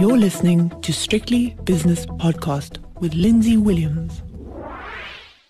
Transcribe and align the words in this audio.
You're 0.00 0.16
listening 0.16 0.70
to 0.80 0.94
Strictly 0.94 1.58
Business 1.64 2.06
Podcast 2.06 2.78
with 3.00 3.12
Lindsay 3.12 3.58
Williams. 3.58 4.22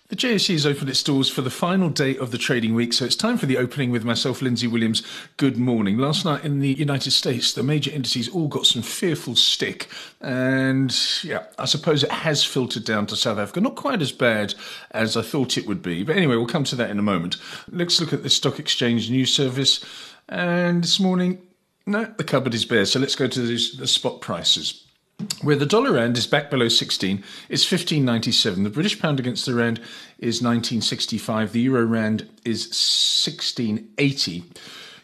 The 0.09 0.15
JSE 0.17 0.51
has 0.51 0.65
opened 0.65 0.89
its 0.89 1.01
doors 1.01 1.29
for 1.29 1.41
the 1.41 1.49
final 1.49 1.87
day 1.87 2.17
of 2.17 2.31
the 2.31 2.37
trading 2.37 2.75
week, 2.75 2.91
so 2.91 3.05
it's 3.05 3.15
time 3.15 3.37
for 3.37 3.45
the 3.45 3.57
opening 3.57 3.91
with 3.91 4.03
myself, 4.03 4.41
Lindsay 4.41 4.67
Williams. 4.67 5.03
Good 5.37 5.57
morning. 5.57 5.97
Last 5.97 6.25
night 6.25 6.43
in 6.43 6.59
the 6.59 6.73
United 6.73 7.11
States, 7.11 7.53
the 7.53 7.63
major 7.63 7.91
indices 7.91 8.27
all 8.27 8.49
got 8.49 8.65
some 8.65 8.81
fearful 8.81 9.37
stick, 9.37 9.87
and 10.19 10.93
yeah, 11.23 11.45
I 11.57 11.63
suppose 11.63 12.03
it 12.03 12.11
has 12.11 12.43
filtered 12.43 12.83
down 12.83 13.05
to 13.05 13.15
South 13.15 13.37
Africa. 13.37 13.61
Not 13.61 13.77
quite 13.77 14.01
as 14.01 14.11
bad 14.11 14.53
as 14.91 15.15
I 15.15 15.21
thought 15.21 15.57
it 15.57 15.65
would 15.65 15.81
be, 15.81 16.03
but 16.03 16.17
anyway, 16.17 16.35
we'll 16.35 16.45
come 16.45 16.65
to 16.65 16.75
that 16.75 16.89
in 16.89 16.99
a 16.99 17.01
moment. 17.01 17.37
Let's 17.71 18.01
look 18.01 18.11
at 18.11 18.21
the 18.21 18.29
Stock 18.29 18.59
Exchange 18.59 19.09
News 19.09 19.33
Service, 19.33 19.79
and 20.27 20.83
this 20.83 20.99
morning, 20.99 21.41
no, 21.85 22.05
the 22.17 22.23
cupboard 22.23 22.53
is 22.53 22.65
bare, 22.65 22.85
so 22.85 22.99
let's 22.99 23.15
go 23.15 23.27
to 23.27 23.41
the, 23.41 23.59
the 23.77 23.87
spot 23.87 24.21
prices. 24.21 24.85
Where 25.41 25.55
the 25.55 25.65
dollar 25.65 25.93
rand 25.93 26.17
is 26.17 26.27
back 26.27 26.49
below 26.49 26.67
16, 26.67 27.23
it's 27.49 27.65
15.97. 27.65 28.63
The 28.63 28.69
British 28.69 28.99
pound 28.99 29.19
against 29.19 29.45
the 29.45 29.53
rand 29.53 29.79
is 30.19 30.41
19.65. 30.41 31.51
The 31.51 31.61
euro 31.61 31.85
rand 31.85 32.27
is 32.43 32.67
16.80. 32.67 34.43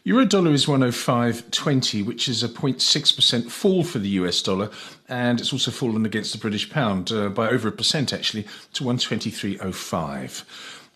Euro 0.04 0.26
dollar 0.26 0.54
is 0.54 0.66
105.20, 0.68 2.06
which 2.06 2.30
is 2.30 2.42
a 2.42 2.48
0.6% 2.48 3.52
fall 3.52 3.84
for 3.84 4.00
the 4.00 4.10
US 4.10 4.42
dollar, 4.42 4.70
and 5.10 5.42
it's 5.42 5.52
also 5.52 5.70
fallen 5.70 6.06
against 6.06 6.32
the 6.32 6.38
British 6.38 6.70
pound 6.70 7.12
uh, 7.12 7.28
by 7.30 7.50
over 7.50 7.68
a 7.68 7.74
percent 7.74 8.14
actually 8.14 8.48
to 8.74 8.86
123.05. 8.86 10.44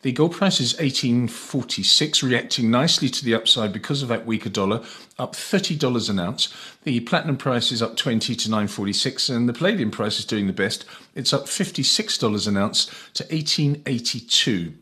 The 0.01 0.11
gold 0.11 0.31
price 0.31 0.59
is 0.59 0.73
1846, 0.73 2.23
reacting 2.23 2.71
nicely 2.71 3.07
to 3.07 3.23
the 3.23 3.35
upside 3.35 3.71
because 3.71 4.01
of 4.01 4.09
that 4.09 4.25
weaker 4.25 4.49
dollar, 4.49 4.81
up 5.19 5.35
$30 5.35 6.09
an 6.09 6.19
ounce. 6.19 6.51
The 6.83 7.01
platinum 7.01 7.37
price 7.37 7.71
is 7.71 7.83
up 7.83 7.95
20 7.97 8.35
to 8.35 8.49
946, 8.49 9.29
and 9.29 9.47
the 9.47 9.53
palladium 9.53 9.91
price 9.91 10.17
is 10.17 10.25
doing 10.25 10.47
the 10.47 10.53
best. 10.53 10.85
It's 11.13 11.33
up 11.33 11.45
$56 11.45 12.47
an 12.47 12.57
ounce 12.57 12.85
to 13.13 13.23
1882. 13.25 14.73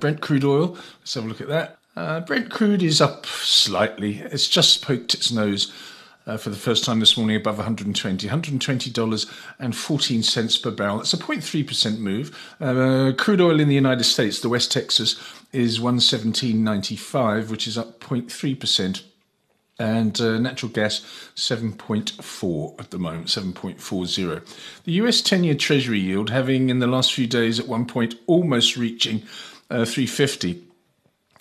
Brent 0.00 0.22
crude 0.22 0.44
oil, 0.44 0.78
let's 1.00 1.12
have 1.12 1.24
a 1.24 1.28
look 1.28 1.42
at 1.42 1.48
that. 1.48 1.78
Uh, 1.94 2.20
Brent 2.20 2.50
crude 2.50 2.82
is 2.82 3.02
up 3.02 3.26
slightly. 3.26 4.18
It's 4.18 4.48
just 4.48 4.82
poked 4.82 5.12
its 5.12 5.30
nose 5.30 5.72
uh, 6.26 6.36
for 6.36 6.50
the 6.50 6.56
first 6.56 6.84
time 6.84 7.00
this 7.00 7.16
morning 7.16 7.34
above 7.36 7.56
120 7.56 8.28
$120.14 8.28 10.62
per 10.62 10.70
barrel. 10.70 10.98
That's 10.98 11.14
a 11.14 11.18
0.3% 11.18 11.98
move. 11.98 12.54
Uh, 12.60 13.12
crude 13.16 13.40
oil 13.40 13.58
in 13.60 13.68
the 13.68 13.74
United 13.74 14.04
States, 14.04 14.40
the 14.40 14.48
West 14.48 14.70
Texas, 14.72 15.18
is 15.52 15.78
117.95, 15.78 17.50
which 17.50 17.66
is 17.66 17.76
up 17.78 18.00
0.3% 18.00 19.02
and 19.78 20.20
uh, 20.20 20.38
natural 20.38 20.70
gas 20.70 21.00
7.4 21.34 22.80
at 22.80 22.92
the 22.92 22.98
moment 22.98 23.26
7.40 23.26 24.82
the 24.84 24.92
us 24.92 25.20
10-year 25.20 25.56
treasury 25.56 25.98
yield 25.98 26.30
having 26.30 26.70
in 26.70 26.78
the 26.78 26.86
last 26.86 27.12
few 27.12 27.26
days 27.26 27.58
at 27.58 27.66
one 27.66 27.84
point 27.84 28.14
almost 28.28 28.76
reaching 28.76 29.24
uh, 29.70 29.84
350 29.84 30.62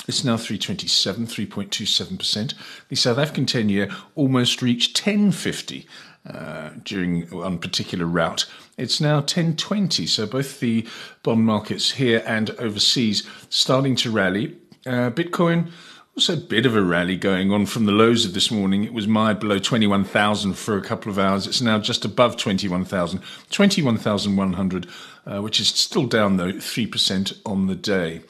it's 0.08 0.24
now 0.24 0.38
327, 0.38 1.28
3.27%. 1.28 2.54
The 2.90 2.96
South 2.96 3.18
African 3.18 3.46
10 3.46 3.70
year 3.70 3.90
almost 4.16 4.62
reached 4.62 4.98
1050 5.00 5.88
uh, 6.30 6.72
during 6.84 7.24
one 7.30 7.58
particular 7.58 8.06
route. 8.06 8.46
It's 8.78 9.00
now 9.00 9.18
1020, 9.18 10.06
so 10.08 10.26
both 10.26 10.60
the 10.60 10.88
bond 11.22 11.46
markets 11.46 11.92
here 11.92 12.24
and 12.26 12.50
overseas 12.52 13.28
starting 13.50 13.96
to 13.98 14.12
rally. 14.12 14.58
Uh, 14.86 15.10
Bitcoin 15.10 15.72
also 16.16 16.34
a 16.34 16.38
bit 16.38 16.66
of 16.66 16.76
a 16.76 16.82
rally 16.82 17.18
going 17.18 17.52
on 17.52 17.66
from 17.66 17.86
the 17.86 17.92
lows 17.92 18.24
of 18.24 18.34
this 18.34 18.52
morning. 18.52 18.84
It 18.84 18.94
was 18.94 19.08
mired 19.08 19.40
below 19.40 19.58
21,000 19.58 20.54
for 20.54 20.78
a 20.78 20.82
couple 20.82 21.12
of 21.12 21.18
hours. 21.18 21.48
It's 21.48 21.62
now 21.62 21.80
just 21.80 22.06
above 22.06 22.38
21,000, 22.38 23.22
21,100, 23.50 24.88
uh, 25.26 25.42
which 25.42 25.60
is 25.60 25.70
still 25.70 26.06
down 26.06 26.38
though 26.38 26.52
3% 26.52 27.40
on 27.46 27.68
the 27.68 27.76
day 27.76 28.22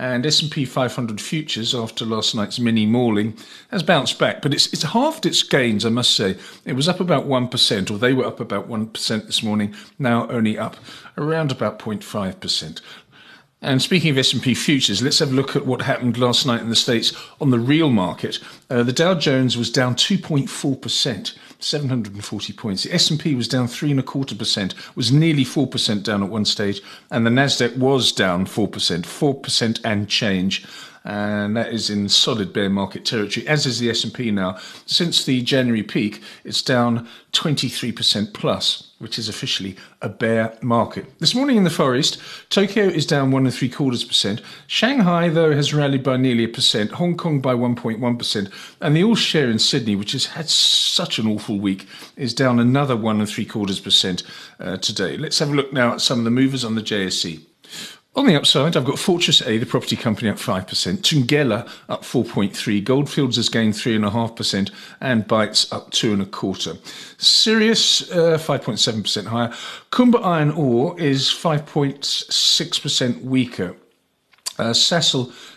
and 0.00 0.24
S&P 0.24 0.64
500 0.64 1.20
futures 1.20 1.74
after 1.74 2.06
last 2.06 2.34
night's 2.34 2.58
mini 2.58 2.86
mauling 2.86 3.36
has 3.70 3.82
bounced 3.82 4.18
back, 4.18 4.40
but 4.40 4.54
it's 4.54 4.72
it's 4.72 4.82
halved 4.82 5.26
its 5.26 5.42
gains, 5.42 5.84
I 5.84 5.90
must 5.90 6.16
say. 6.16 6.38
It 6.64 6.72
was 6.72 6.88
up 6.88 7.00
about 7.00 7.26
1%, 7.28 7.90
or 7.90 7.98
they 7.98 8.14
were 8.14 8.24
up 8.24 8.40
about 8.40 8.66
1% 8.66 9.26
this 9.26 9.42
morning, 9.42 9.74
now 9.98 10.26
only 10.30 10.58
up 10.58 10.78
around 11.18 11.52
about 11.52 11.78
0.5%. 11.78 12.80
And 13.62 13.82
speaking 13.82 14.10
of 14.10 14.18
S&P 14.18 14.54
futures, 14.54 15.02
let's 15.02 15.18
have 15.18 15.32
a 15.32 15.34
look 15.34 15.54
at 15.54 15.66
what 15.66 15.82
happened 15.82 16.16
last 16.16 16.46
night 16.46 16.62
in 16.62 16.70
the 16.70 16.76
States 16.76 17.12
on 17.40 17.50
the 17.50 17.58
real 17.58 17.90
market. 17.90 18.38
Uh, 18.70 18.82
the 18.82 18.92
Dow 18.92 19.14
Jones 19.14 19.56
was 19.56 19.70
down 19.70 19.94
2.4%. 19.94 21.34
740 21.62 22.52
points. 22.54 22.84
The 22.84 22.94
S&P 22.94 23.34
was 23.34 23.46
down 23.46 23.68
three 23.68 23.90
and 23.90 24.00
a 24.00 24.02
quarter 24.02 24.34
percent, 24.34 24.74
was 24.96 25.12
nearly 25.12 25.44
four 25.44 25.66
percent 25.66 26.04
down 26.04 26.22
at 26.22 26.30
one 26.30 26.46
stage, 26.46 26.80
and 27.10 27.26
the 27.26 27.30
Nasdaq 27.30 27.76
was 27.76 28.12
down 28.12 28.46
four 28.46 28.66
percent, 28.66 29.04
four 29.04 29.34
percent 29.34 29.78
and 29.84 30.08
change 30.08 30.66
and 31.04 31.56
that 31.56 31.72
is 31.72 31.88
in 31.88 32.08
solid 32.08 32.52
bear 32.52 32.68
market 32.68 33.04
territory, 33.04 33.46
as 33.46 33.64
is 33.66 33.78
the 33.78 33.90
S&P 33.90 34.30
now. 34.30 34.58
Since 34.86 35.24
the 35.24 35.40
January 35.42 35.82
peak, 35.82 36.22
it's 36.44 36.62
down 36.62 37.08
23% 37.32 38.34
plus, 38.34 38.92
which 38.98 39.18
is 39.18 39.28
officially 39.28 39.76
a 40.02 40.08
bear 40.08 40.58
market. 40.60 41.06
This 41.18 41.34
morning 41.34 41.56
in 41.56 41.64
the 41.64 41.70
Far 41.70 41.96
East, 41.96 42.20
Tokyo 42.50 42.84
is 42.84 43.06
down 43.06 43.30
one 43.30 43.46
and 43.46 43.54
three 43.54 43.68
quarters 43.68 44.04
percent. 44.04 44.42
Shanghai, 44.66 45.28
though, 45.28 45.54
has 45.54 45.72
rallied 45.72 46.02
by 46.02 46.16
nearly 46.18 46.44
a 46.44 46.48
percent. 46.48 46.92
Hong 46.92 47.16
Kong 47.16 47.40
by 47.40 47.54
1.1 47.54 48.18
percent, 48.18 48.50
and 48.80 48.94
the 48.94 49.04
all 49.04 49.14
share 49.14 49.48
in 49.48 49.58
Sydney, 49.58 49.96
which 49.96 50.12
has 50.12 50.26
had 50.26 50.50
such 50.50 51.18
an 51.18 51.26
awful 51.26 51.58
week, 51.58 51.86
is 52.16 52.34
down 52.34 52.58
another 52.58 52.96
one 52.96 53.20
and 53.20 53.28
three 53.28 53.46
quarters 53.46 53.80
percent 53.80 54.22
uh, 54.58 54.76
today. 54.76 55.16
Let's 55.16 55.38
have 55.38 55.50
a 55.50 55.54
look 55.54 55.72
now 55.72 55.94
at 55.94 56.00
some 56.00 56.18
of 56.18 56.24
the 56.24 56.30
movers 56.30 56.64
on 56.64 56.74
the 56.74 56.82
JSE. 56.82 57.40
On 58.16 58.26
the 58.26 58.34
upside, 58.34 58.76
I've 58.76 58.84
got 58.84 58.98
Fortress 58.98 59.40
A, 59.42 59.56
the 59.58 59.66
property 59.66 59.94
company, 59.94 60.30
up 60.30 60.36
5%, 60.36 60.66
Thungela 60.98 61.70
up 61.88 62.02
4.3%, 62.02 62.82
Goldfields 62.82 63.36
has 63.36 63.48
gained 63.48 63.74
3.5%, 63.74 64.70
and 65.00 65.28
Bytes 65.28 65.72
up 65.72 65.92
2.25. 65.92 67.20
Sirius, 67.22 68.10
uh, 68.10 68.36
5.7% 68.36 69.26
higher. 69.26 69.50
Kumba 69.92 70.24
Iron 70.24 70.50
Ore 70.50 70.98
is 71.00 71.26
5.6% 71.26 73.22
weaker. 73.22 73.76
Uh, 74.58 74.74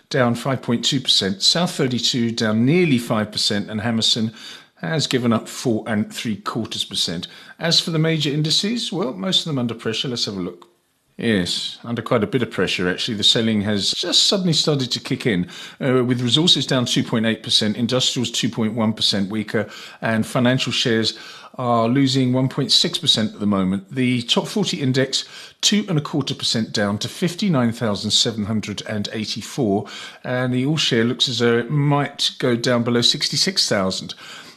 down 0.09 0.35
5.2%, 0.35 1.41
South 1.41 1.71
32 1.71 2.31
down 2.31 2.65
nearly 2.65 2.99
5%, 2.99 3.67
and 3.67 3.81
Hammerson 3.81 4.31
has 4.75 5.07
given 5.07 5.33
up 5.33 5.47
four 5.47 5.83
and 5.87 6.13
three 6.13 6.37
quarters 6.37 6.85
percent. 6.85 7.27
As 7.57 7.79
for 7.79 7.89
the 7.89 7.99
major 7.99 8.29
indices, 8.29 8.91
well, 8.91 9.13
most 9.13 9.39
of 9.39 9.45
them 9.45 9.57
under 9.57 9.73
pressure. 9.73 10.09
Let's 10.09 10.25
have 10.25 10.37
a 10.37 10.41
look. 10.41 10.72
Yes, 11.17 11.79
under 11.83 12.01
quite 12.01 12.23
a 12.23 12.27
bit 12.27 12.41
of 12.41 12.49
pressure, 12.49 12.89
actually. 12.89 13.15
The 13.15 13.23
selling 13.23 13.61
has 13.61 13.91
just 13.91 14.23
suddenly 14.23 14.53
started 14.53 14.89
to 14.91 14.99
kick 14.99 15.27
in, 15.27 15.47
uh, 15.79 16.03
with 16.03 16.21
resources 16.21 16.65
down 16.65 16.85
2.8%, 16.85 17.75
industrials 17.75 18.31
2.1% 18.31 19.29
weaker, 19.29 19.69
and 20.01 20.25
financial 20.25 20.71
shares 20.71 21.15
are 21.59 21.87
losing 21.87 22.31
1.6% 22.31 23.31
at 23.31 23.39
the 23.39 23.45
moment. 23.45 23.93
The 23.93 24.23
top 24.23 24.47
40 24.47 24.81
index, 24.81 25.25
two 25.61 25.85
and 25.87 25.99
a 25.99 26.01
quarter 26.01 26.33
percent 26.33 26.71
down 26.71 26.97
to 26.97 27.07
59,784, 27.07 29.85
and 30.23 30.51
the 30.51 30.65
all 30.65 30.77
share 30.77 31.03
looks 31.03 31.29
as 31.29 31.37
though 31.37 31.59
it 31.59 31.69
might 31.69 32.31
go 32.39 32.55
down 32.55 32.83
below 32.83 33.01
66,000. 33.01 34.15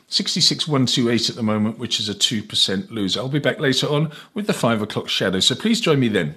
66128 0.09 1.29
at 1.29 1.37
the 1.37 1.43
moment, 1.43 1.79
which 1.79 2.01
is 2.01 2.09
a 2.09 2.15
2% 2.15 2.91
loser. 2.91 3.21
I'll 3.21 3.29
be 3.29 3.41
back 3.41 3.59
later 3.59 3.89
on 3.89 4.11
with 4.33 4.47
the 4.47 4.55
5 4.55 4.81
o'clock 4.81 5.11
shadow, 5.11 5.41
so 5.41 5.55
please 5.55 5.83
join 5.83 6.01
me 6.01 6.09
then. 6.09 6.37